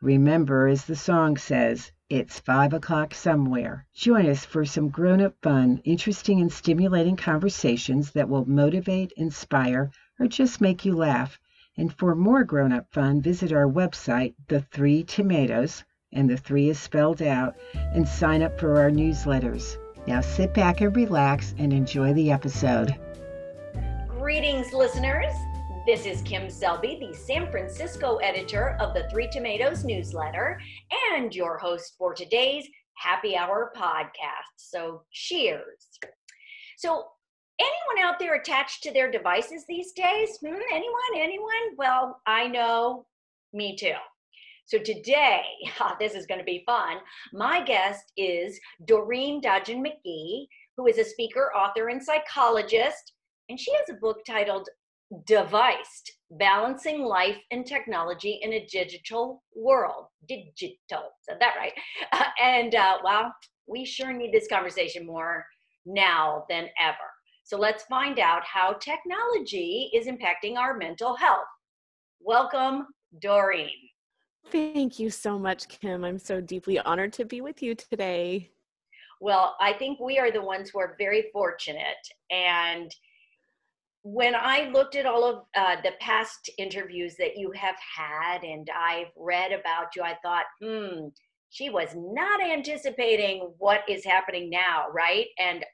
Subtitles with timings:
[0.00, 3.86] remember, as the song says, it's five o'clock somewhere.
[3.94, 9.90] Join us for some grown up fun, interesting, and stimulating conversations that will motivate, inspire,
[10.18, 11.38] or just make you laugh.
[11.76, 16.68] And for more grown up fun, visit our website, The Three Tomatoes, and the three
[16.68, 19.76] is spelled out, and sign up for our newsletters.
[20.06, 22.94] Now sit back and relax and enjoy the episode.
[24.08, 25.32] Greetings, listeners.
[25.86, 30.60] This is Kim Selby, the San Francisco editor of the Three Tomatoes newsletter,
[31.10, 34.56] and your host for today's Happy Hour podcast.
[34.56, 35.88] So, cheers.
[36.76, 37.04] So,
[37.58, 40.36] anyone out there attached to their devices these days?
[40.44, 41.16] Hmm, anyone?
[41.16, 41.76] Anyone?
[41.78, 43.06] Well, I know,
[43.54, 43.94] me too.
[44.66, 45.42] So today,
[45.98, 46.98] this is going to be fun.
[47.32, 53.14] My guest is Doreen Dodgen-Magee, who is a speaker, author, and psychologist.
[53.48, 54.68] And she has a book titled
[55.24, 60.06] Deviced Balancing Life and Technology in a Digital World.
[60.28, 61.72] Digital, said that right.
[62.12, 63.32] Uh, and uh, well,
[63.66, 65.44] we sure need this conversation more
[65.86, 66.96] now than ever.
[67.44, 71.46] So let's find out how technology is impacting our mental health.
[72.20, 72.86] Welcome,
[73.20, 73.70] Doreen.
[74.50, 76.04] Thank you so much, Kim.
[76.04, 78.50] I'm so deeply honored to be with you today.
[79.20, 82.08] Well, I think we are the ones who are very fortunate.
[82.30, 82.94] And
[84.02, 88.68] when I looked at all of uh, the past interviews that you have had and
[88.74, 91.08] I've read about you, I thought, hmm,
[91.50, 95.26] she was not anticipating what is happening now, right?
[95.38, 95.64] And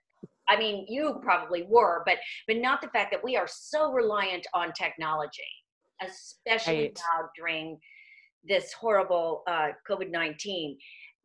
[0.49, 4.47] I mean, you probably were, but but not the fact that we are so reliant
[4.55, 5.43] on technology,
[6.03, 6.99] especially right.
[6.99, 7.79] now during
[8.49, 10.79] this horrible uh, COVID nineteen.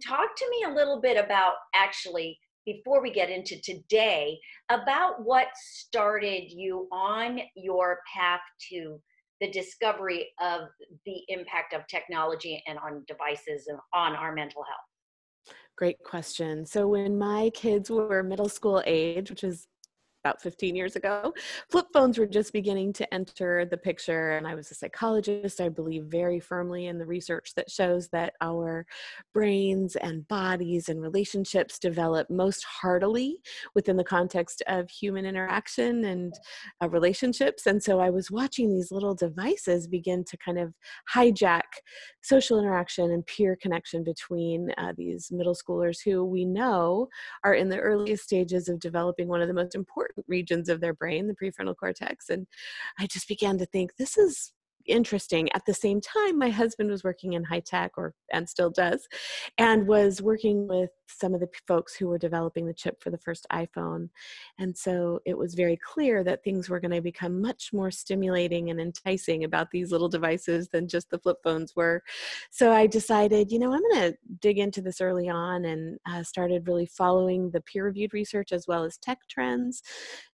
[0.05, 4.39] Talk to me a little bit about actually before we get into today
[4.69, 9.01] about what started you on your path to
[9.39, 10.67] the discovery of
[11.05, 14.85] the impact of technology and on devices and on our mental health
[15.77, 16.63] Great question.
[16.65, 19.67] So, when my kids were middle school age, which is
[20.23, 21.33] about 15 years ago,
[21.69, 24.31] flip phones were just beginning to enter the picture.
[24.31, 25.59] And I was a psychologist.
[25.59, 28.85] I believe very firmly in the research that shows that our
[29.33, 33.37] brains and bodies and relationships develop most heartily
[33.73, 36.33] within the context of human interaction and
[36.83, 37.65] uh, relationships.
[37.65, 40.73] And so I was watching these little devices begin to kind of
[41.13, 41.61] hijack
[42.21, 47.07] social interaction and peer connection between uh, these middle schoolers who we know
[47.43, 50.81] are in the earliest stages of developing one of the most important important regions of
[50.81, 52.29] their brain, the prefrontal cortex.
[52.29, 52.47] And
[52.99, 54.53] I just began to think this is
[54.85, 55.51] interesting.
[55.53, 59.07] At the same time, my husband was working in high tech, or and still does,
[59.57, 63.17] and was working with some of the folks who were developing the chip for the
[63.17, 64.09] first iPhone.
[64.57, 68.69] And so it was very clear that things were going to become much more stimulating
[68.69, 72.01] and enticing about these little devices than just the flip phones were.
[72.49, 76.23] So I decided, you know, I'm going to dig into this early on and uh,
[76.23, 79.81] started really following the peer reviewed research as well as tech trends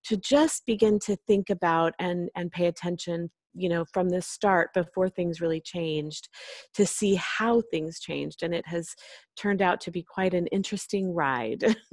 [0.04, 4.72] to just begin to think about and and pay attention you know from the start
[4.74, 6.28] before things really changed
[6.74, 8.94] to see how things changed and it has
[9.36, 11.62] turned out to be quite an interesting ride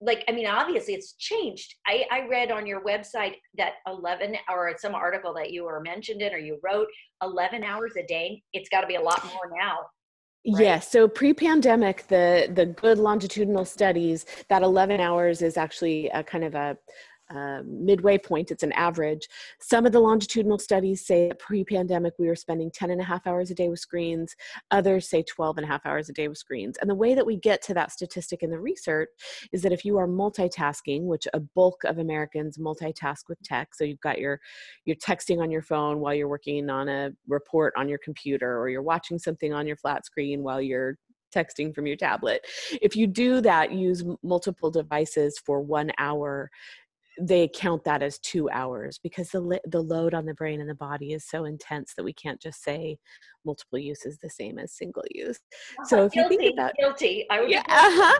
[0.00, 1.74] Like, I mean, obviously it's changed.
[1.86, 6.20] I, I read on your website that 11 or some article that you were mentioned
[6.20, 6.88] in or you wrote
[7.22, 8.42] 11 hours a day.
[8.52, 9.78] It's got to be a lot more now.
[10.46, 10.62] Right?
[10.62, 10.90] Yes.
[10.90, 16.54] So pre-pandemic, the the good longitudinal studies that 11 hours is actually a kind of
[16.54, 16.76] a
[17.30, 19.28] uh, midway point, it's an average.
[19.60, 23.04] Some of the longitudinal studies say that pre pandemic we were spending 10 and a
[23.04, 24.34] half hours a day with screens,
[24.70, 26.76] others say 12 and a half hours a day with screens.
[26.80, 29.08] And the way that we get to that statistic in the research
[29.52, 33.84] is that if you are multitasking, which a bulk of Americans multitask with tech, so
[33.84, 34.40] you've got your
[34.84, 38.68] you're texting on your phone while you're working on a report on your computer, or
[38.68, 40.98] you're watching something on your flat screen while you're
[41.34, 42.46] texting from your tablet.
[42.80, 46.50] If you do that, use multiple devices for one hour
[47.20, 50.74] they count that as two hours because the the load on the brain and the
[50.74, 52.98] body is so intense that we can't just say
[53.44, 55.38] multiple use is the same as single use.
[55.80, 58.18] Oh, so if guilty, you think about guilty, I would yeah, uh-huh.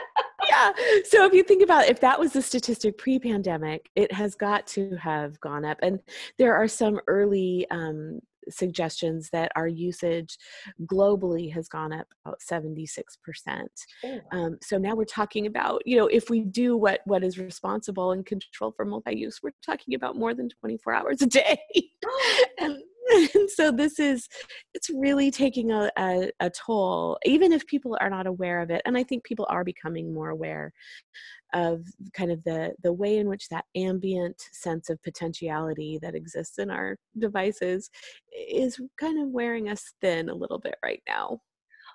[0.48, 0.72] yeah.
[1.04, 4.96] So if you think about if that was the statistic pre-pandemic, it has got to
[4.96, 5.78] have gone up.
[5.82, 6.00] And
[6.38, 10.36] there are some early um, suggestions that our usage
[10.86, 13.04] globally has gone up about 76%.
[14.32, 18.12] Um, so now we're talking about, you know, if we do what, what is responsible
[18.12, 21.58] and control for multi-use, we're talking about more than 24 hours a day.
[22.58, 22.82] and,
[23.34, 24.28] and so this is
[24.74, 28.82] it's really taking a, a, a, toll even if people are not aware of it
[28.84, 30.72] and i think people are becoming more aware
[31.52, 36.58] of kind of the the way in which that ambient sense of potentiality that exists
[36.58, 37.90] in our devices
[38.48, 41.40] is kind of wearing us thin a little bit right now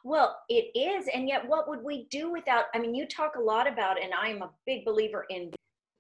[0.07, 1.07] well, it is.
[1.15, 2.65] And yet, what would we do without?
[2.75, 5.49] I mean, you talk a lot about, and I am a big believer in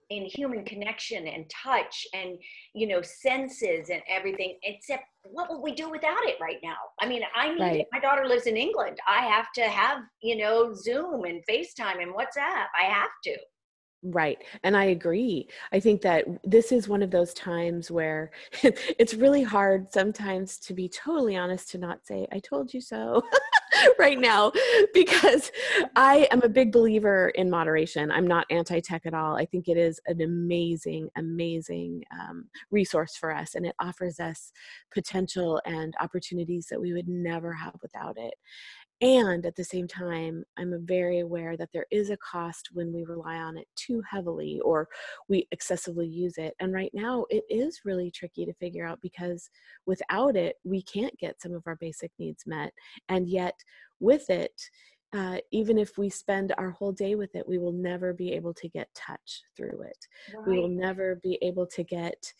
[0.09, 2.37] in human connection and touch and
[2.73, 7.07] you know senses and everything except what would we do without it right now i
[7.07, 7.85] mean i need right.
[7.91, 12.13] my daughter lives in england i have to have you know zoom and facetime and
[12.13, 13.35] whatsapp i have to
[14.07, 14.37] Right.
[14.63, 15.47] And I agree.
[15.71, 18.29] I think that this is one of those times where
[18.63, 23.23] it's really hard sometimes to be totally honest to not say, I told you so.
[23.99, 24.51] right now
[24.93, 25.51] because
[25.95, 28.11] I am a big believer in moderation.
[28.11, 29.35] I'm not anti tech at all.
[29.35, 34.51] I think it is an amazing, amazing um, resource for us, and it offers us
[34.93, 38.33] potential and opportunities that we would never have without it.
[39.01, 43.03] And at the same time, I'm very aware that there is a cost when we
[43.03, 44.87] rely on it too heavily or
[45.27, 46.53] we excessively use it.
[46.61, 49.49] And right now, it is really tricky to figure out because
[49.85, 52.71] without it, we can't get some of our basic needs met.
[53.09, 53.55] And yet,
[53.99, 54.61] with it,
[55.13, 58.53] uh, even if we spend our whole day with it, we will never be able
[58.53, 60.07] to get touch through it.
[60.33, 60.47] Right.
[60.47, 62.33] We will never be able to get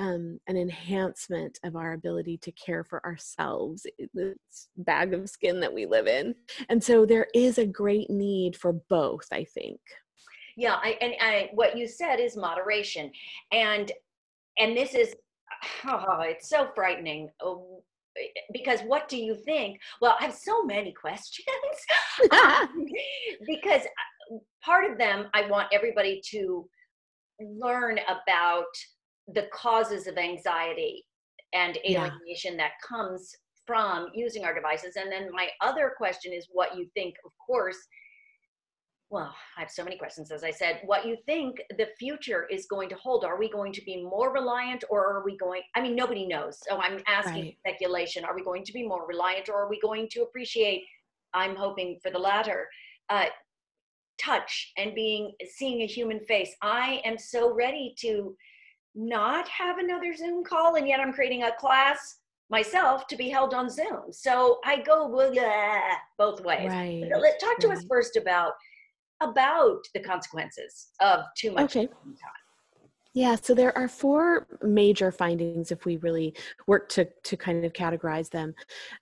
[0.00, 5.72] um, an enhancement of our ability to care for ourselves, this bag of skin that
[5.72, 6.34] we live in.
[6.70, 9.78] And so there is a great need for both, I think.
[10.56, 13.12] Yeah, I, and I, what you said is moderation,
[13.52, 13.92] and
[14.58, 15.14] and this is
[15.86, 17.82] oh, it's so frightening oh,
[18.52, 19.78] because what do you think?
[20.00, 21.46] Well, I have so many questions
[22.32, 22.86] um,
[23.46, 26.68] because uh, part of them I want everybody to
[27.40, 28.64] learn about
[29.34, 31.04] the causes of anxiety
[31.52, 32.58] and alienation yeah.
[32.58, 33.34] that comes
[33.66, 34.96] from using our devices.
[34.96, 37.78] And then my other question is what you think, of course,
[39.10, 42.66] well, I have so many questions, as I said, what you think the future is
[42.66, 43.24] going to hold.
[43.24, 46.58] Are we going to be more reliant or are we going, I mean, nobody knows.
[46.62, 47.56] So I'm asking right.
[47.58, 48.24] speculation.
[48.24, 50.84] Are we going to be more reliant or are we going to appreciate,
[51.34, 52.68] I'm hoping for the latter,
[53.08, 53.26] uh,
[54.20, 56.54] touch and being, seeing a human face.
[56.62, 58.36] I am so ready to
[58.94, 62.16] not have another Zoom call, and yet I'm creating a class
[62.50, 64.12] myself to be held on Zoom.
[64.12, 65.80] So I go blah,
[66.18, 66.68] both ways.
[66.68, 67.08] Right.
[67.40, 67.78] Talk to right.
[67.78, 68.52] us first about
[69.22, 71.86] about the consequences of too much okay.
[71.86, 71.96] time.
[73.12, 76.32] Yeah, so there are four major findings if we really
[76.68, 78.54] work to, to kind of categorize them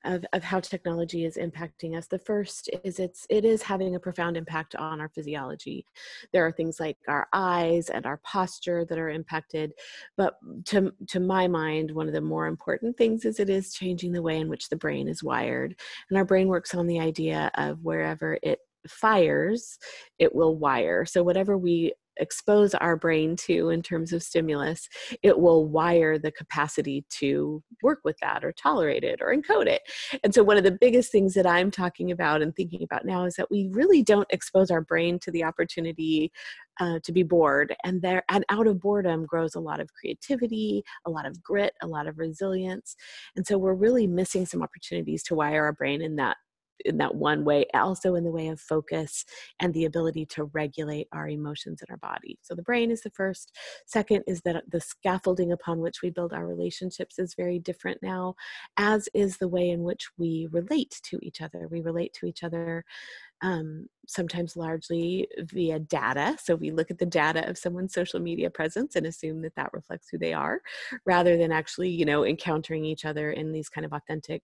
[0.05, 2.07] of, of how technology is impacting us.
[2.07, 5.85] The first is it's it is having a profound impact on our physiology.
[6.33, 9.75] There are things like our eyes and our posture that are impacted,
[10.17, 14.13] but to to my mind, one of the more important things is it is changing
[14.13, 15.79] the way in which the brain is wired.
[16.09, 19.79] And our brain works on the idea of wherever it fires,
[20.19, 21.05] it will wire.
[21.05, 24.89] So whatever we expose our brain to in terms of stimulus,
[25.23, 29.83] it will wire the capacity to work with that or tolerate it or encode it.
[30.25, 33.25] And so, one of the biggest things that I'm talking about and thinking about now
[33.25, 36.33] is that we really don't expose our brain to the opportunity
[36.81, 37.75] uh, to be bored.
[37.85, 41.75] And there, and out of boredom grows a lot of creativity, a lot of grit,
[41.83, 42.97] a lot of resilience.
[43.37, 46.37] And so, we're really missing some opportunities to wire our brain in that
[46.85, 49.25] in that one way, also in the way of focus
[49.61, 52.39] and the ability to regulate our emotions in our body.
[52.43, 53.57] So the brain is the first.
[53.87, 58.35] Second is that the scaffolding upon which we build our relationships is very different now,
[58.77, 61.69] as is the way in which we relate to each other.
[61.71, 62.85] We relate to each other
[63.41, 66.37] um, sometimes largely via data.
[66.43, 69.73] So we look at the data of someone's social media presence and assume that that
[69.73, 70.61] reflects who they are,
[71.05, 74.43] rather than actually, you know, encountering each other in these kind of authentic,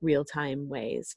[0.00, 1.16] real time ways.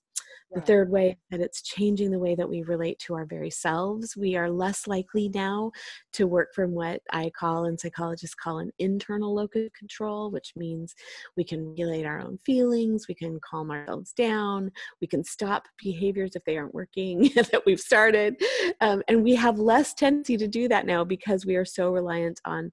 [0.53, 4.17] The third way that it's changing the way that we relate to our very selves.
[4.17, 5.71] We are less likely now
[6.13, 10.51] to work from what I call and psychologists call an internal locus of control, which
[10.57, 10.93] means
[11.37, 16.35] we can regulate our own feelings, we can calm ourselves down, we can stop behaviors
[16.35, 18.35] if they aren't working that we've started.
[18.81, 22.41] Um, and we have less tendency to do that now because we are so reliant
[22.43, 22.71] on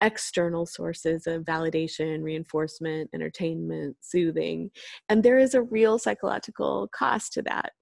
[0.00, 4.70] external sources of validation, reinforcement, entertainment, soothing.
[5.08, 7.72] And there is a real psychological cost to that.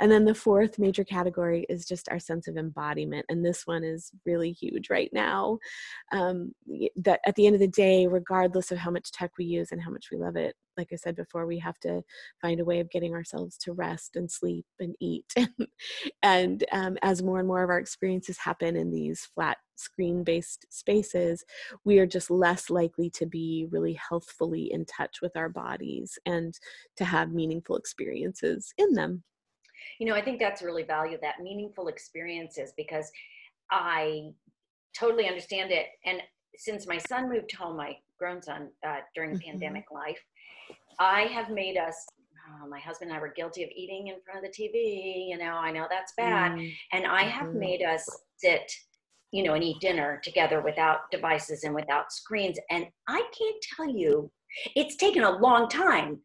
[0.00, 3.26] And then the fourth major category is just our sense of embodiment.
[3.28, 5.58] And this one is really huge right now.
[6.12, 6.52] Um,
[6.96, 9.82] that at the end of the day, regardless of how much tech we use and
[9.82, 12.02] how much we love it, like I said before, we have to
[12.40, 15.32] find a way of getting ourselves to rest and sleep and eat.
[16.22, 20.66] and um, as more and more of our experiences happen in these flat screen based
[20.70, 21.44] spaces,
[21.84, 26.58] we are just less likely to be really healthfully in touch with our bodies and
[26.96, 29.22] to have meaningful experiences in them
[29.98, 33.10] you know i think that's really value that meaningful experiences because
[33.70, 34.30] i
[34.96, 36.20] totally understand it and
[36.56, 39.50] since my son moved home my grown son uh, during mm-hmm.
[39.50, 40.20] pandemic life
[40.98, 42.06] i have made us
[42.62, 45.38] oh, my husband and i were guilty of eating in front of the tv you
[45.38, 46.68] know i know that's bad mm-hmm.
[46.92, 47.60] and i have mm-hmm.
[47.60, 48.70] made us sit
[49.32, 53.88] you know and eat dinner together without devices and without screens and i can't tell
[53.88, 54.30] you
[54.76, 56.20] it's taken a long time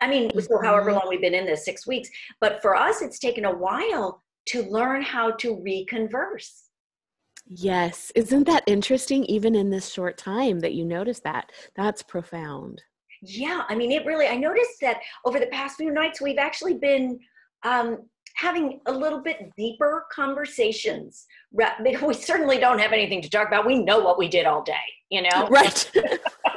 [0.00, 2.08] I mean, so however long we've been in this, six weeks.
[2.40, 6.66] But for us, it's taken a while to learn how to reconverse.
[7.48, 8.10] Yes.
[8.14, 11.50] Isn't that interesting, even in this short time that you notice that?
[11.76, 12.82] That's profound.
[13.22, 13.62] Yeah.
[13.68, 17.18] I mean, it really, I noticed that over the past few nights, we've actually been
[17.62, 17.98] um,
[18.34, 21.26] having a little bit deeper conversations.
[22.02, 23.66] We certainly don't have anything to talk about.
[23.66, 24.74] We know what we did all day,
[25.10, 25.48] you know?
[25.48, 25.90] Right.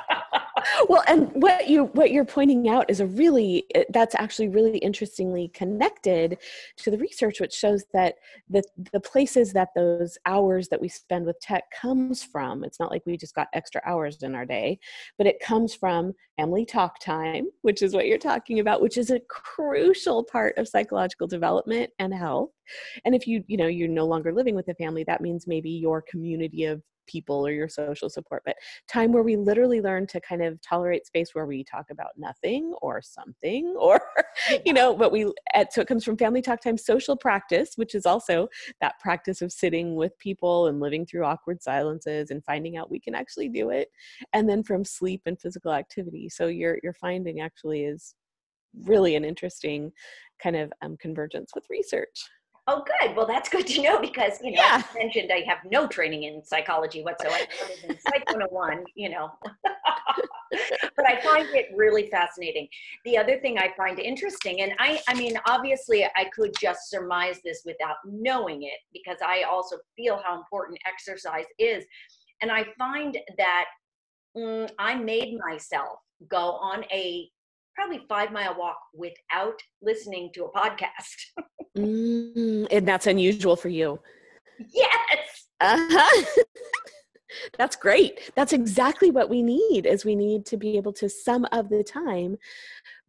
[0.88, 5.50] well and what you what you're pointing out is a really that's actually really interestingly
[5.50, 6.38] connected
[6.78, 8.16] to the research which shows that
[8.50, 12.92] the the places that those hours that we spend with tech comes from it's not
[12.92, 14.78] like we just got extra hours in our day
[15.18, 19.12] but it comes from family talk time which is what you're talking about which is
[19.12, 22.52] a crucial part of psychological development and health.
[23.06, 25.70] And if you you know you're no longer living with a family that means maybe
[25.70, 28.56] your community of people or your social support, but
[28.88, 32.74] time where we literally learn to kind of tolerate space where we talk about nothing
[32.82, 34.00] or something or,
[34.66, 35.26] you know, but we,
[35.72, 38.48] so it comes from family talk time, social practice, which is also
[38.82, 43.00] that practice of sitting with people and living through awkward silences and finding out we
[43.00, 43.90] can actually do it.
[44.34, 46.30] And then from sleep and physical activity.
[46.30, 48.16] So your, your finding actually is
[48.86, 49.92] really an interesting
[50.42, 52.30] kind of um, convergence with research.
[52.72, 53.16] Oh, good.
[53.16, 54.84] Well, that's good to know because, you know, yeah.
[54.94, 59.32] I mentioned I have no training in psychology whatsoever, other than Psych 101, you know.
[60.96, 62.68] but I find it really fascinating.
[63.06, 67.40] The other thing I find interesting, and I, I mean, obviously, I could just surmise
[67.44, 71.84] this without knowing it because I also feel how important exercise is.
[72.42, 73.66] And I find that
[74.38, 76.00] mm, I made myself
[76.30, 77.30] go on a
[77.80, 81.16] probably five mile walk without listening to a podcast.
[81.78, 83.98] mm, and that's unusual for you.
[84.74, 85.48] Yes.
[85.62, 86.26] Uh-huh.
[87.58, 88.32] that's great.
[88.36, 91.82] That's exactly what we need is we need to be able to some of the
[91.82, 92.38] time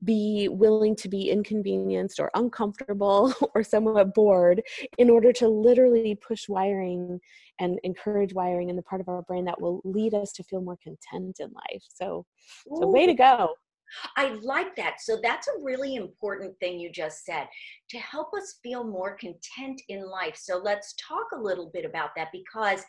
[0.05, 4.62] be willing to be inconvenienced or uncomfortable or somewhat bored
[4.99, 7.19] in order to literally push wiring
[7.59, 10.61] and encourage wiring in the part of our brain that will lead us to feel
[10.61, 11.83] more content in life.
[11.89, 12.25] So,
[12.79, 13.55] so way to go.
[14.16, 15.00] I like that.
[15.00, 17.47] So that's a really important thing you just said
[17.90, 20.37] to help us feel more content in life.
[20.40, 22.82] So let's talk a little bit about that because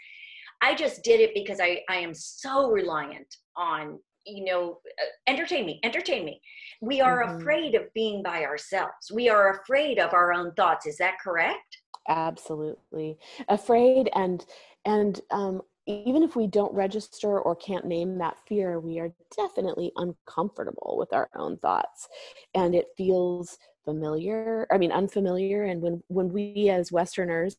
[0.61, 5.65] I just did it because I, I am so reliant on, you know, uh, entertain
[5.65, 6.39] me, entertain me.
[6.81, 7.41] We are mm-hmm.
[7.41, 9.11] afraid of being by ourselves.
[9.11, 10.85] We are afraid of our own thoughts.
[10.85, 11.77] Is that correct?
[12.07, 13.17] Absolutely.
[13.47, 14.45] Afraid and
[14.85, 19.91] and um, even if we don't register or can't name that fear, we are definitely
[19.95, 22.07] uncomfortable with our own thoughts.
[22.53, 25.63] And it feels familiar, I mean, unfamiliar.
[25.63, 27.57] And when, when we as Westerners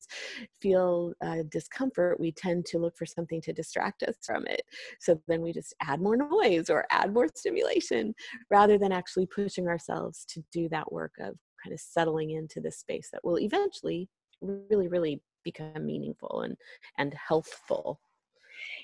[0.61, 4.62] feel uh, discomfort, we tend to look for something to distract us from it.
[5.00, 8.14] So then we just add more noise or add more stimulation
[8.50, 12.79] rather than actually pushing ourselves to do that work of kind of settling into this
[12.79, 14.09] space that will eventually
[14.41, 16.57] really, really become meaningful and,
[16.99, 17.99] and healthful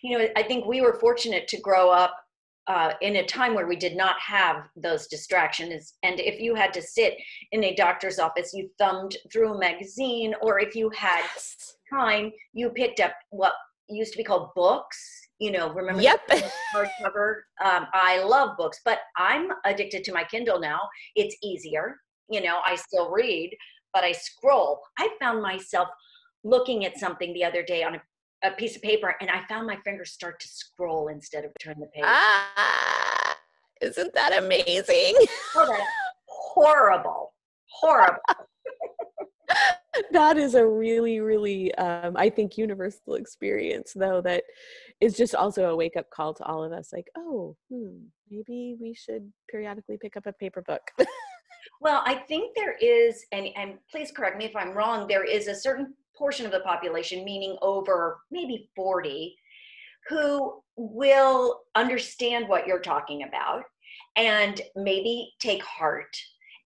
[0.03, 2.17] you know, I think we were fortunate to grow up
[2.69, 5.95] uh, in a time where we did not have those distractions.
[6.03, 7.15] And if you had to sit
[7.53, 11.25] in a doctor's office, you thumbed through a magazine, or if you had
[11.91, 13.55] time, you picked up what
[13.89, 14.99] used to be called books.
[15.39, 16.21] You know, remember yep.
[16.75, 17.37] hardcover?
[17.65, 20.81] Um, I love books, but I'm addicted to my Kindle now.
[21.15, 21.97] It's easier.
[22.29, 23.57] you know, I still read,
[23.95, 24.81] but I scroll.
[24.99, 25.89] I found myself
[26.45, 28.03] looking at something the other day on a,
[28.45, 31.77] a piece of paper and I found my fingers start to scroll instead of turn
[31.81, 32.05] the page.
[32.05, 33.37] Ah,
[33.81, 35.15] isn't that amazing?
[35.55, 35.83] Oh, that's
[36.27, 37.33] horrible.
[37.71, 38.19] Horrible.
[40.13, 44.45] that is a really, really, um, I think, universal experience, though, that
[45.01, 48.77] is just also a wake up call to all of us like, oh, hmm, maybe
[48.81, 50.83] we should periodically pick up a paper book.
[51.81, 55.49] well, I think there is, and, and please correct me if I'm wrong, there is
[55.49, 59.37] a certain portion of the population, meaning over maybe 40,
[60.09, 63.63] who will understand what you're talking about
[64.17, 66.17] and maybe take heart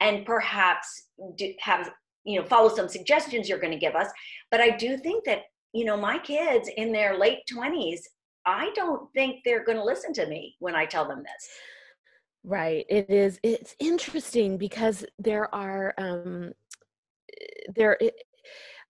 [0.01, 1.91] and perhaps do, have
[2.25, 4.09] you know follow some suggestions you're going to give us.
[4.51, 5.43] But i do think that
[5.73, 8.01] you know my kids in their late 20s
[8.45, 11.49] i don't think they're going to listen to me when i tell them this.
[12.45, 16.53] Right it is it's interesting because there are um
[17.75, 17.99] there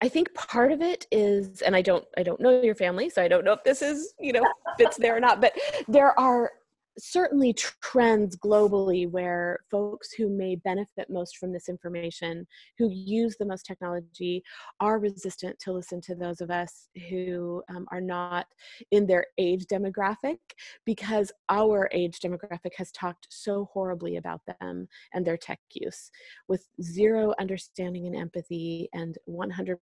[0.03, 3.23] I think part of it is, and I don't, I don't know your family, so
[3.23, 4.43] I don't know if this is, you know,
[4.77, 5.41] fits there or not.
[5.41, 5.57] But
[5.87, 6.51] there are
[6.99, 12.47] certainly trends globally where folks who may benefit most from this information,
[12.79, 14.43] who use the most technology,
[14.81, 18.47] are resistant to listen to those of us who um, are not
[18.91, 20.39] in their age demographic
[20.85, 26.11] because our age demographic has talked so horribly about them and their tech use
[26.49, 29.77] with zero understanding and empathy and 100%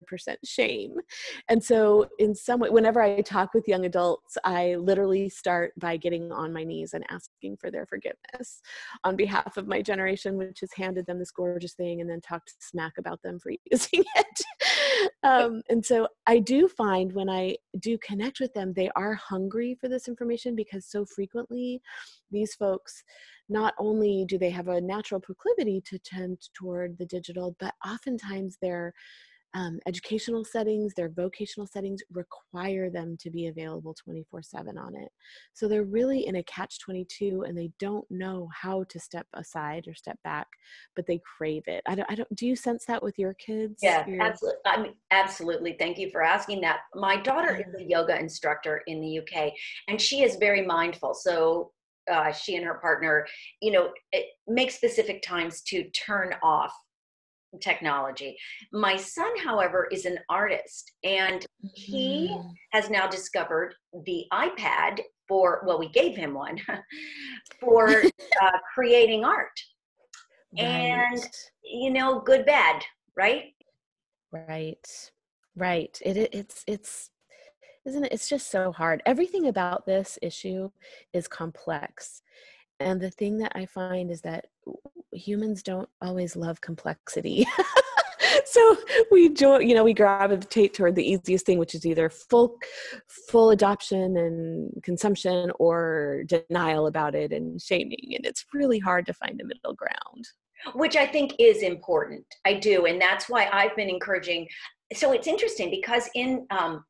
[0.45, 0.95] shame.
[1.47, 5.97] And so, in some way, whenever I talk with young adults, I literally start by
[5.97, 8.61] getting on my knees and asking for their forgiveness
[9.03, 12.53] on behalf of my generation, which has handed them this gorgeous thing and then talked
[12.59, 14.41] smack about them for using it.
[15.23, 19.77] um, and so I do find when I do connect with them, they are hungry
[19.79, 21.81] for this information because so frequently
[22.31, 23.03] these folks
[23.49, 28.57] not only do they have a natural proclivity to tend toward the digital, but oftentimes
[28.61, 28.93] they're
[29.55, 35.09] um, educational settings, their vocational settings require them to be available 24 7 on it.
[35.53, 39.87] So they're really in a catch 22 and they don't know how to step aside
[39.87, 40.47] or step back,
[40.95, 41.81] but they crave it.
[41.87, 43.79] I don't, I don't do you sense that with your kids?
[43.81, 44.21] Yeah, your...
[44.21, 44.59] absolutely.
[44.65, 45.75] I mean, absolutely.
[45.79, 46.81] Thank you for asking that.
[46.93, 49.53] My daughter is a yoga instructor in the UK
[49.87, 51.13] and she is very mindful.
[51.15, 51.71] So
[52.11, 53.25] uh, she and her partner,
[53.61, 53.89] you know,
[54.47, 56.73] make specific times to turn off
[57.61, 58.37] technology.
[58.71, 62.51] My son, however, is an artist and he mm.
[62.71, 66.57] has now discovered the iPad for, well, we gave him one
[67.59, 67.89] for
[68.41, 69.47] uh, creating art.
[70.57, 70.63] Right.
[70.63, 71.23] And,
[71.63, 72.83] you know, good, bad,
[73.15, 73.45] right?
[74.31, 75.11] Right.
[75.55, 75.99] Right.
[76.03, 77.09] It, it it's, it's,
[77.85, 78.11] isn't it?
[78.11, 79.01] It's just so hard.
[79.05, 80.69] Everything about this issue
[81.13, 82.21] is complex.
[82.79, 84.47] And the thing that I find is that
[85.11, 87.45] humans don't always love complexity.
[88.45, 88.77] so
[89.11, 92.57] we join, you know, we gravitate toward the easiest thing, which is either full,
[93.07, 98.13] full adoption and consumption, or denial about it and shaming.
[98.15, 100.27] And it's really hard to find a middle ground.
[100.73, 102.25] Which I think is important.
[102.45, 104.47] I do, and that's why I've been encouraging.
[104.93, 106.83] So it's interesting because in um,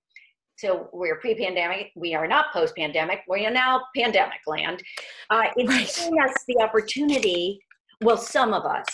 [0.57, 4.83] so we're pre-pandemic we are not post-pandemic we are now pandemic land
[5.29, 5.95] uh, it's right.
[5.95, 7.59] giving us the opportunity
[8.01, 8.85] well, some of us,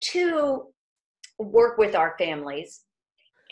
[0.00, 0.66] to
[1.38, 2.84] work with our families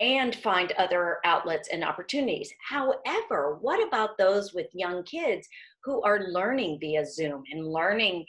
[0.01, 2.53] and find other outlets and opportunities.
[2.69, 5.49] However, what about those with young kids
[5.85, 8.27] who are learning via Zoom and learning?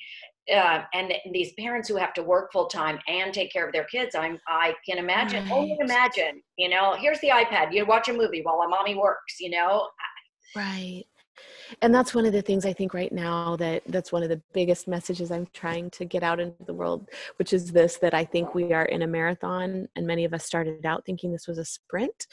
[0.53, 3.83] Uh, and these parents who have to work full time and take care of their
[3.85, 5.51] kids, I'm I can imagine, right.
[5.51, 6.41] only imagine.
[6.57, 7.73] You know, here's the iPad.
[7.73, 9.41] You watch a movie while a mommy works.
[9.41, 9.89] You know,
[10.55, 11.03] right
[11.81, 14.41] and that's one of the things i think right now that that's one of the
[14.53, 18.23] biggest messages i'm trying to get out into the world which is this that i
[18.23, 21.57] think we are in a marathon and many of us started out thinking this was
[21.57, 22.27] a sprint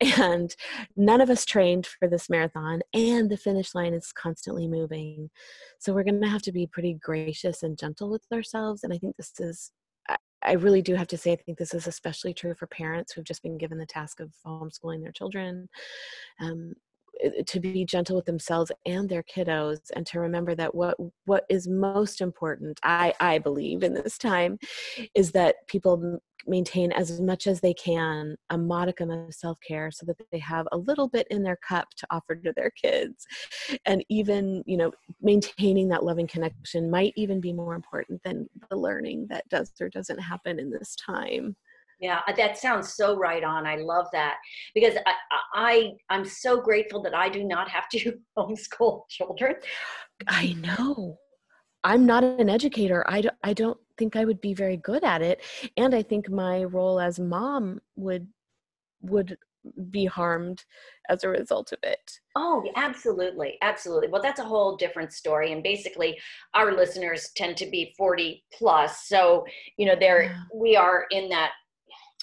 [0.18, 0.54] and
[0.96, 5.30] none of us trained for this marathon and the finish line is constantly moving
[5.78, 8.98] so we're going to have to be pretty gracious and gentle with ourselves and i
[8.98, 9.72] think this is
[10.42, 13.24] I really do have to say, I think this is especially true for parents who've
[13.24, 15.68] just been given the task of homeschooling their children.
[16.40, 16.72] Um,
[17.22, 21.44] Eh, to be gentle with themselves and their kiddos and to remember that what what
[21.48, 24.58] is most important i i believe in this time
[25.14, 30.16] is that people maintain as much as they can a modicum of self-care so that
[30.32, 33.26] they have a little bit in their cup to offer to their kids.
[33.84, 38.76] And even you know maintaining that loving connection might even be more important than the
[38.76, 41.56] learning that does or doesn't happen in this time
[42.00, 43.66] yeah, uh, that sounds so right on.
[43.66, 44.36] I love that
[44.74, 45.12] because I,
[45.54, 49.56] I I'm so grateful that I do not have to homeschool children.
[50.26, 51.18] I know.
[51.84, 53.04] I'm not an educator.
[53.08, 55.40] I don't, I don't think I would be very good at it.
[55.76, 58.26] And I think my role as mom would
[59.02, 59.38] would
[59.90, 60.64] be harmed
[61.08, 62.18] as a result of it.
[62.36, 63.58] Oh, absolutely.
[63.62, 64.08] Absolutely.
[64.08, 65.52] Well, that's a whole different story.
[65.52, 66.18] And basically,
[66.54, 69.06] our listeners tend to be 40 plus.
[69.06, 69.44] So,
[69.76, 70.42] you know, there yeah.
[70.54, 71.52] we are in that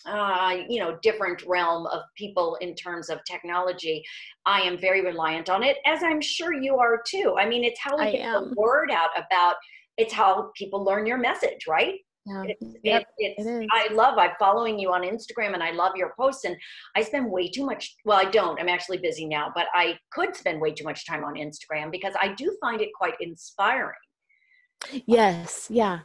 [0.07, 4.03] uh, you know different realm of people in terms of technology
[4.45, 7.79] i am very reliant on it as i'm sure you are too i mean it's
[7.79, 8.49] how we I get am.
[8.49, 9.55] the word out about
[9.97, 11.95] it's how people learn your message right
[12.27, 12.43] yeah.
[12.45, 16.13] It's, yep, it, it's, I love, I'm following you on Instagram and I love your
[16.19, 16.43] posts.
[16.43, 16.57] And
[16.95, 20.35] I spend way too much, well, I don't, I'm actually busy now, but I could
[20.35, 23.95] spend way too much time on Instagram because I do find it quite inspiring.
[25.05, 25.67] Yes.
[25.69, 25.99] Yeah.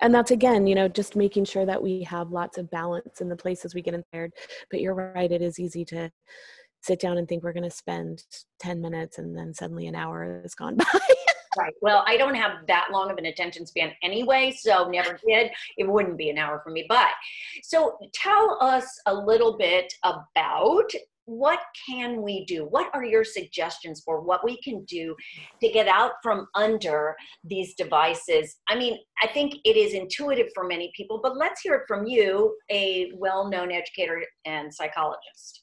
[0.00, 3.28] And that's again, you know, just making sure that we have lots of balance in
[3.28, 4.32] the places we get inspired.
[4.70, 6.10] But you're right, it is easy to
[6.82, 8.24] sit down and think we're going to spend
[8.60, 10.84] 10 minutes and then suddenly an hour has gone by.
[11.58, 11.74] Right.
[11.82, 15.50] Well, I don't have that long of an attention span anyway, so never did.
[15.76, 16.86] It wouldn't be an hour for me.
[16.88, 17.08] But
[17.64, 20.90] so tell us a little bit about
[21.30, 22.66] what can we do?
[22.70, 25.14] What are your suggestions for what we can do
[25.62, 27.14] to get out from under
[27.44, 28.56] these devices?
[28.68, 32.04] I mean, I think it is intuitive for many people, but let's hear it from
[32.04, 35.62] you, a well known educator and psychologist.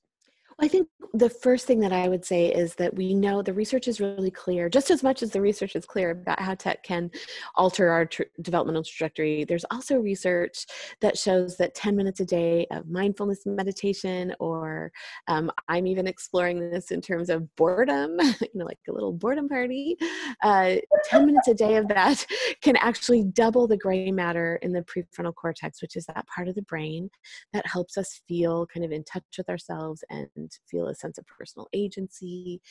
[0.60, 3.88] I think the first thing that I would say is that we know the research
[3.88, 7.12] is really clear, just as much as the research is clear about how tech can
[7.56, 9.44] alter our tr- developmental trajectory.
[9.44, 10.66] There's also research
[11.02, 14.92] that shows that 10 minutes a day of mindfulness meditation, or
[15.28, 19.48] um, I'm even exploring this in terms of boredom, you know, like a little boredom
[19.48, 19.96] party.
[20.44, 22.26] Uh, 10 minutes a day of that
[22.62, 26.56] can actually double the gray matter in the prefrontal cortex, which is that part of
[26.56, 27.10] the brain
[27.54, 31.18] that helps us feel kind of in touch with ourselves and and feel a sense
[31.18, 32.62] of personal agency.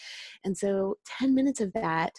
[0.44, 2.12] And so 10 minutes of that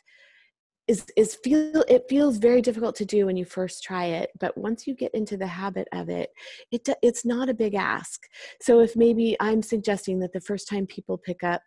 [0.88, 4.58] is is feel it feels very difficult to do when you first try it but
[4.58, 6.30] once you get into the habit of it
[6.72, 8.22] it it's not a big ask
[8.62, 11.62] so if maybe i'm suggesting that the first time people pick up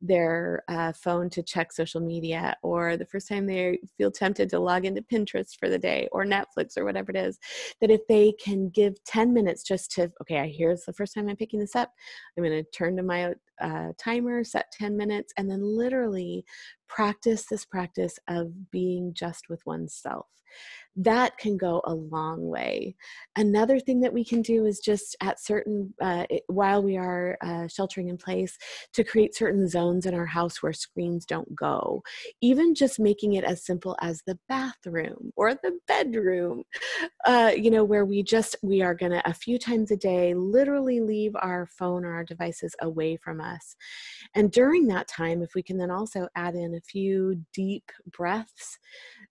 [0.00, 4.58] their uh, phone to check social media or the first time they feel tempted to
[4.58, 7.38] log into Pinterest for the day or Netflix or whatever it is,
[7.80, 11.28] that if they can give 10 minutes just to, okay, I here's the first time
[11.28, 11.90] I'm picking this up,
[12.36, 16.44] I'm going to turn to my uh, timer, set 10 minutes, and then literally
[16.88, 20.26] practice this practice of being just with oneself
[20.96, 22.94] that can go a long way.
[23.36, 27.66] Another thing that we can do is just at certain, uh, while we are uh,
[27.66, 28.56] sheltering in place,
[28.92, 32.02] to create certain zones in our house where screens don't go.
[32.40, 36.62] Even just making it as simple as the bathroom or the bedroom,
[37.24, 40.32] uh, you know, where we just, we are going to, a few times a day,
[40.34, 43.74] literally leave our phone or our devices away from us.
[44.34, 48.78] And during that time, if we can then also add in a few deep breaths,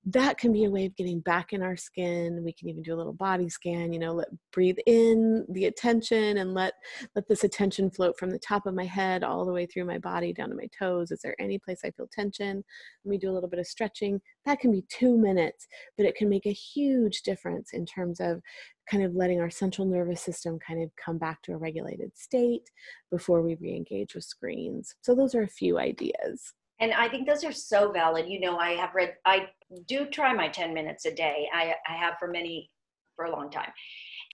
[0.05, 2.93] that can be a way of getting back in our skin we can even do
[2.93, 6.73] a little body scan you know let breathe in the attention and let
[7.15, 9.97] let this attention float from the top of my head all the way through my
[9.97, 11.11] body down to my toes.
[11.11, 12.63] Is there any place i feel tension?
[13.03, 14.21] Let me do a little bit of stretching.
[14.45, 18.41] That can be two minutes but it can make a huge difference in terms of
[18.89, 22.69] kind of letting our central nervous system kind of come back to a regulated state
[23.09, 24.95] before we re-engage with screens.
[25.01, 28.57] So those are a few ideas and i think those are so valid you know
[28.57, 29.47] i have read i
[29.87, 32.69] do try my 10 minutes a day i, I have for many
[33.15, 33.71] for a long time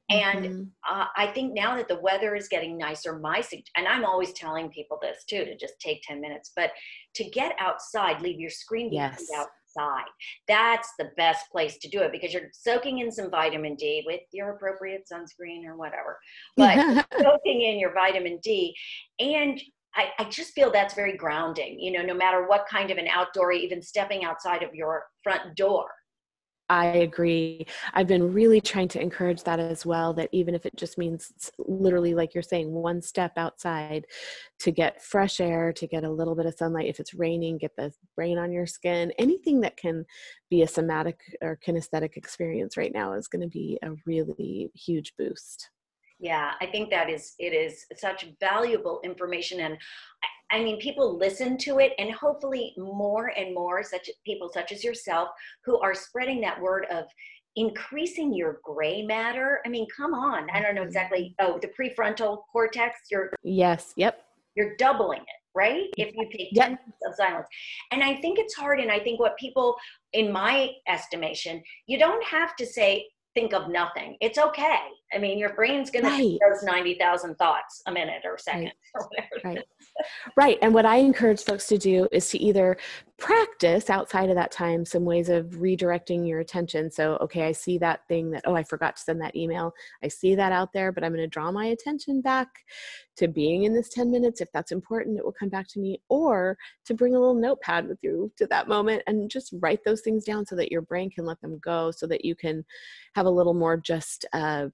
[0.09, 0.63] and mm-hmm.
[0.91, 3.43] uh, i think now that the weather is getting nicer my
[3.77, 6.71] and i'm always telling people this too to just take 10 minutes but
[7.13, 9.27] to get outside leave your screen yes.
[9.37, 10.09] outside
[10.47, 14.21] that's the best place to do it because you're soaking in some vitamin d with
[14.33, 16.17] your appropriate sunscreen or whatever
[16.57, 18.75] but soaking in your vitamin d
[19.19, 19.61] and
[19.95, 23.07] I, I, just feel that's very grounding, you know, no matter what kind of an
[23.07, 25.89] outdoor, even stepping outside of your front door.
[26.71, 27.65] I agree.
[27.95, 30.13] I've been really trying to encourage that as well.
[30.13, 34.05] That even if it just means literally, like you're saying, one step outside
[34.59, 36.85] to get fresh air, to get a little bit of sunlight.
[36.85, 39.11] If it's raining, get the rain on your skin.
[39.17, 40.05] Anything that can
[40.51, 45.13] be a somatic or kinesthetic experience right now is going to be a really huge
[45.17, 45.71] boost
[46.19, 49.77] yeah i think that is it is such valuable information and
[50.51, 54.83] I mean, people listen to it, and hopefully, more and more such people such as
[54.83, 55.29] yourself
[55.63, 57.05] who are spreading that word of
[57.55, 59.61] increasing your gray matter.
[59.65, 60.49] I mean, come on.
[60.51, 61.35] I don't know exactly.
[61.39, 61.53] Mm-hmm.
[61.53, 62.99] Oh, the prefrontal cortex.
[63.11, 63.93] You're yes.
[63.95, 64.23] Yep.
[64.55, 65.87] You're doubling it, right?
[65.97, 66.67] If you take yep.
[66.67, 67.47] 10 minutes of silence.
[67.91, 68.79] And I think it's hard.
[68.79, 69.75] And I think what people,
[70.13, 73.05] in my estimation, you don't have to say
[73.35, 74.17] think of nothing.
[74.21, 76.39] It's okay I mean, your brain's going Right.
[76.39, 79.29] to those 90,000 thoughts a minute or second or whatever.
[79.43, 79.65] Right.
[80.37, 80.57] Right.
[80.61, 82.77] And what I encourage folks to do is to either
[83.17, 86.89] practice outside of that time some ways of redirecting your attention.
[86.89, 89.73] So, okay, I see that thing that, oh, I forgot to send that email.
[90.01, 92.47] I see that out there, but I'm going to draw my attention back
[93.17, 94.39] to being in this 10 minutes.
[94.39, 96.01] If that's important, it will come back to me.
[96.07, 100.01] Or to bring a little notepad with you to that moment and just write those
[100.01, 102.63] things down so that your brain can let them go, so that you can
[103.15, 104.67] have a little more just, uh,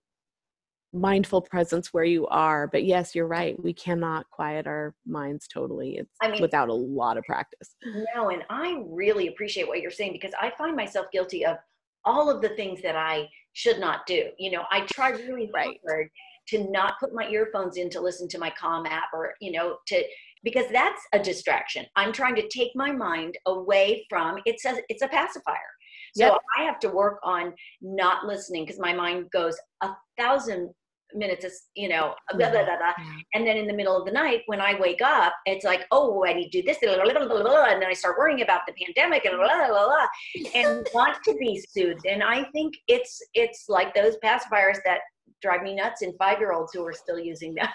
[0.96, 5.98] mindful presence where you are but yes you're right we cannot quiet our minds totally
[5.98, 7.76] it's I mean- without a lot of practice
[8.16, 11.58] No, and I really appreciate what you're saying because I find myself guilty of
[12.06, 14.30] all of the things that I should not do.
[14.38, 15.80] You know, I try really Right.
[15.88, 16.10] hard
[16.50, 19.78] to not put my earphones in to listen to my Calm app or, you know,
[19.88, 20.04] to
[20.44, 21.86] because that's a distraction.
[21.96, 25.72] I'm trying to take my mind away from it says it's a pacifier.
[26.16, 26.38] So Yep.
[26.60, 30.72] I have to work on not listening because my mind goes a thousand
[31.16, 32.94] minutes, is, you know, blah, blah, blah.
[33.34, 36.26] And then in the middle of the night, when I wake up, it's like, oh,
[36.26, 38.74] I need to do this, blah, blah, blah, and then I start worrying about the
[38.74, 40.08] pandemic and blah, blah, blah,
[40.54, 42.06] and want to be soothed.
[42.06, 45.00] And I think it's it's like those pacifiers that
[45.42, 47.68] drive me nuts in five year olds who are still using them.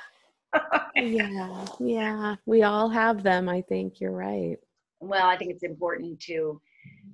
[0.96, 4.58] yeah yeah we all have them i think you're right
[5.00, 6.60] well, I think it's important to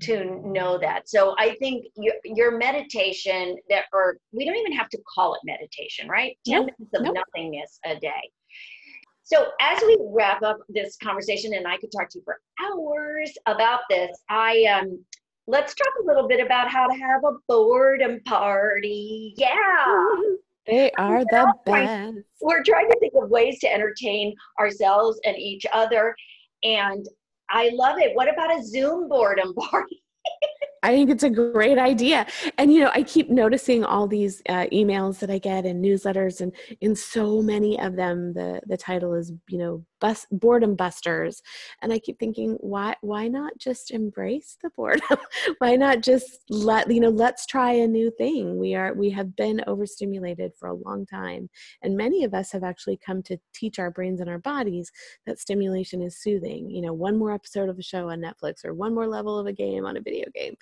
[0.00, 1.09] to know that.
[1.09, 5.40] So I think your your meditation that or we don't even have to call it
[5.44, 6.37] meditation, right?
[6.46, 7.16] 10 Nope, minutes of nope.
[7.35, 8.31] nothingness a day.
[9.22, 13.33] So as we wrap up this conversation, and I could talk to you for hours
[13.46, 15.05] about this, I um
[15.46, 19.35] let's talk a little bit about how to have a boredom party.
[19.37, 19.94] Yeah.
[20.66, 25.64] they are the best We're trying to think of ways to entertain ourselves and each
[25.72, 26.14] other.
[26.62, 27.07] And
[27.51, 28.15] I love it.
[28.15, 30.03] What about a Zoom boredom party?
[30.83, 32.27] I think it's a great idea.
[32.59, 36.41] And, you know, I keep noticing all these uh, emails that I get and newsletters,
[36.41, 41.43] and in so many of them, the, the title is, you know, bus, boredom busters.
[41.83, 45.19] And I keep thinking, why, why not just embrace the boredom?
[45.59, 48.59] why not just let, you know, let's try a new thing.
[48.59, 51.49] We are, we have been overstimulated for a long time.
[51.83, 54.91] And many of us have actually come to teach our brains and our bodies
[55.27, 56.71] that stimulation is soothing.
[56.71, 59.47] You know, one more episode of a show on Netflix or one more level of
[59.47, 60.57] a game on a video game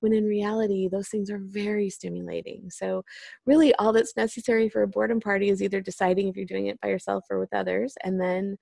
[0.00, 3.04] when in reality those things are very stimulating so
[3.46, 6.80] really all that's necessary for a boredom party is either deciding if you're doing it
[6.80, 8.56] by yourself or with others and then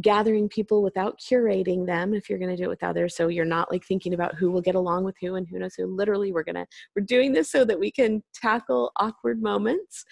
[0.00, 3.16] gathering people without curating them if you're going to do it with others.
[3.16, 5.74] So you're not like thinking about who will get along with who and who knows
[5.74, 5.86] who.
[5.86, 10.04] Literally we're going to we're doing this so that we can tackle awkward moments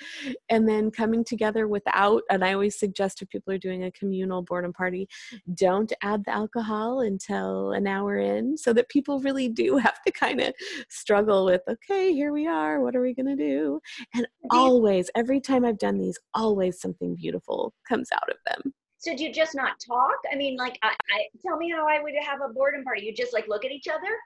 [0.49, 4.43] and then coming together without and i always suggest if people are doing a communal
[4.43, 5.09] boredom party
[5.55, 10.13] don't add the alcohol until an hour in so that people really do have to
[10.13, 10.53] kind of
[10.89, 13.81] struggle with okay here we are what are we going to do?
[14.15, 19.17] And always every time i've done these always something beautiful comes out of them So
[19.17, 20.15] do you just not talk?
[20.33, 23.03] I mean, like, I, I tell me how I would have a boredom party.
[23.03, 24.17] You just like look at each other.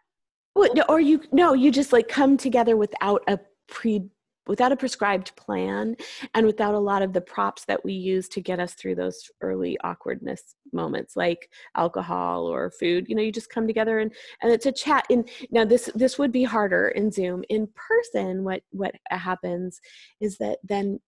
[0.55, 4.03] Well, no, or you no you just like come together without a pre
[4.47, 5.97] without a prescribed plan
[6.35, 9.31] and without a lot of the props that we use to get us through those
[9.41, 14.13] early awkwardness moments like alcohol or food you know you just come together and
[14.43, 18.45] and it's a chat in now this this would be harder in zoom in person
[18.45, 19.81] what what happens
[20.21, 21.01] is that then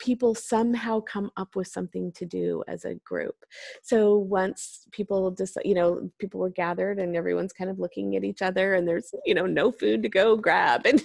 [0.00, 3.36] people somehow come up with something to do as a group.
[3.82, 8.24] So once people just you know people were gathered and everyone's kind of looking at
[8.24, 10.86] each other and there's you know no food to go grab.
[10.90, 11.02] And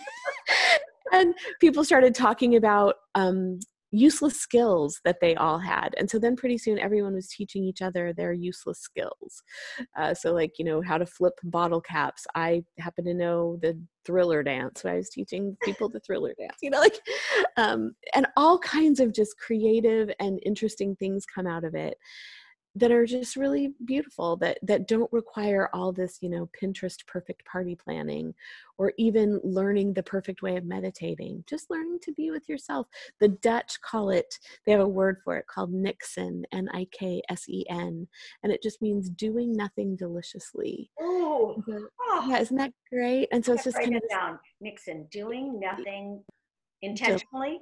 [1.11, 3.59] and people started talking about um,
[3.91, 7.81] useless skills that they all had and so then pretty soon everyone was teaching each
[7.81, 9.43] other their useless skills.
[9.97, 12.25] Uh, so like you know how to flip bottle caps.
[12.35, 16.57] I happen to know the thriller dance so i was teaching people the thriller dance
[16.61, 16.99] you know like
[17.57, 21.97] um, and all kinds of just creative and interesting things come out of it
[22.75, 27.45] that are just really beautiful that that don't require all this you know pinterest perfect
[27.45, 28.33] party planning
[28.77, 31.43] or even learning the perfect way of meditating.
[31.47, 32.87] Just learning to be with yourself.
[33.21, 38.07] The dutch call it they have a word for it called niksen n-i-k-s-e-n
[38.43, 40.91] and it just means doing nothing deliciously.
[40.99, 41.63] Oh,
[42.01, 43.29] oh yeah isn't that great?
[43.31, 44.39] And so it's just write kind it of down.
[44.63, 46.21] Niksen doing nothing
[46.81, 47.59] intentionally,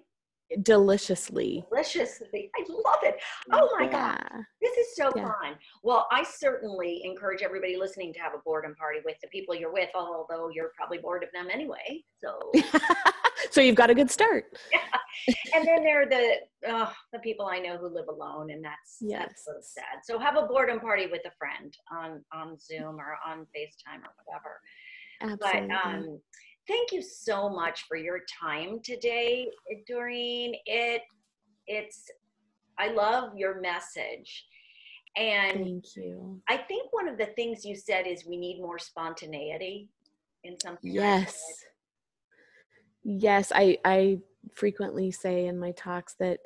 [0.62, 2.52] deliciously deliciously.
[2.56, 3.16] I love it.
[3.52, 4.22] Oh my god.
[4.62, 5.24] This is so Yeah.
[5.26, 5.56] fun.
[5.84, 9.74] Well, I certainly encourage everybody listening to have a boredom party with the people you're
[9.74, 12.04] with, although you're probably bored of them anyway.
[12.24, 12.52] So,
[13.52, 15.36] so you've got a good start Yeah.
[15.56, 16.36] and then there are the
[16.68, 19.74] uh, the people I know who live alone, and that's that's so Yes.
[19.76, 20.00] sad.
[20.04, 24.14] So have a boredom party with a friend on on Zoom or on FaceTime or
[24.26, 24.60] whatever.
[25.22, 26.20] absolutely But um,
[26.68, 29.50] thank you so much for your time today,
[29.88, 30.56] Doreen.
[30.66, 31.02] It
[31.68, 32.10] it's
[32.78, 34.46] I love your message.
[35.16, 36.42] And thank you.
[36.50, 39.90] I think one of the things you said is we need more spontaneity
[40.44, 40.92] in something.
[40.92, 41.42] Yes.
[43.04, 44.20] Yes, I I
[44.54, 46.40] frequently say in my talks that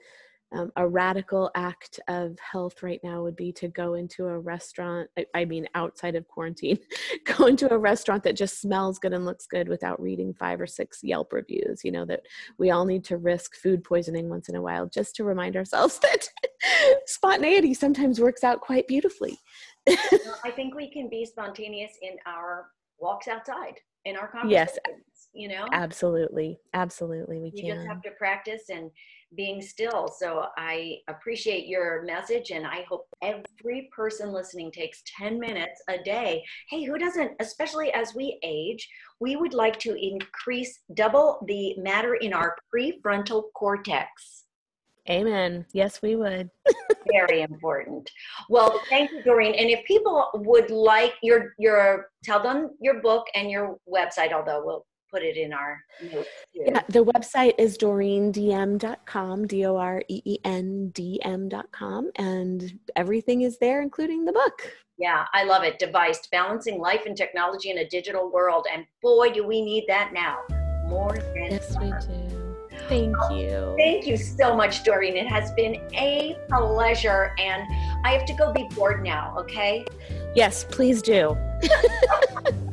[0.54, 5.10] um, a radical act of health right now would be to go into a restaurant
[5.18, 6.80] I, I, mean outside of quarantine
[7.26, 10.68] go into a restaurant that just smells good and looks good without reading five or
[10.68, 12.22] six yelp reviews you know that
[12.58, 16.00] we all need to risk food poisoning once in a while just to remind ourselves
[16.02, 16.30] that
[17.06, 19.38] spontaneity sometimes works out quite beautifully.
[19.88, 22.68] I think we can be spontaneous in our
[23.00, 24.96] walks outside in our conversations yes
[25.38, 28.90] you know absolutely absolutely we you can just have to practice and
[29.36, 30.08] being still.
[30.08, 35.98] So I appreciate your message and I hope every person listening takes 10 minutes a
[36.04, 36.44] day.
[36.70, 38.88] Hey, who doesn't, especially as we age,
[39.20, 44.44] we would like to increase double the matter in our prefrontal cortex.
[45.10, 45.66] Amen.
[45.72, 46.50] Yes, we would.
[47.12, 48.10] Very important.
[48.50, 49.56] Well, thank you, Doreen.
[49.56, 54.62] And if people would like your your tell them your book and your website, although
[54.66, 56.30] we'll put it in our notes.
[56.54, 56.64] Too.
[56.66, 63.42] Yeah, the website is doreendm.com, D O R E E N D M.com, and everything
[63.42, 64.74] is there, including the book.
[64.98, 65.80] Yeah, I love it.
[65.80, 68.66] Deviced, balancing life and technology in a digital world.
[68.74, 70.40] And boy, do we need that now
[70.88, 72.38] more than Yes, we do.
[72.88, 73.76] Thank you.
[73.78, 75.18] Thank you so much, Doreen.
[75.18, 77.34] It has been a pleasure.
[77.38, 77.64] And
[78.06, 79.86] I have to go be bored now, okay?
[80.36, 81.38] Yes, please do.